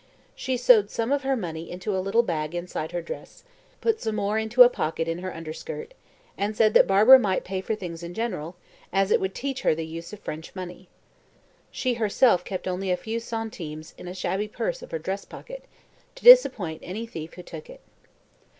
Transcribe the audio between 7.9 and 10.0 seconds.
in general, as it would teach her the